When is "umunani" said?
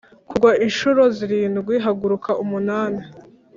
2.43-3.01